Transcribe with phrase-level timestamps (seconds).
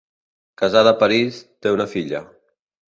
[0.61, 2.25] Casada a París, té una filla.